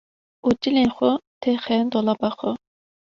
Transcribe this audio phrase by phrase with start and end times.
[0.45, 2.51] û cilên xwe têxe dolaba xwe.